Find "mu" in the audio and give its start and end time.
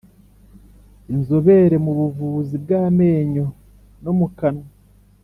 1.85-1.91, 4.19-4.27